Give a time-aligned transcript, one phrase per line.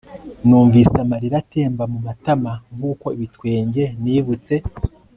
[0.47, 4.55] numvise amarira atemba mumatama nkuko ibitwenge nibutse